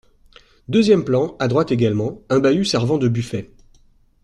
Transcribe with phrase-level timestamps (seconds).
[0.67, 3.51] Deuxième plan, à droite également; un bahut servant de buffet.